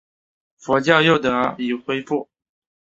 [0.57, 2.27] 佛教又得以恢复。